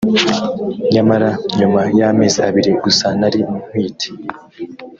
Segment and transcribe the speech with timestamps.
[0.93, 4.09] nyamara nyuma y’ amezi abiri gusa nari ntwite